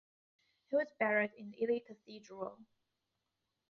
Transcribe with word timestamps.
He 0.65 0.75
was 0.75 0.91
buried 0.97 1.31
in 1.37 1.53
Ely 1.61 1.77
Cathedral. 1.85 2.57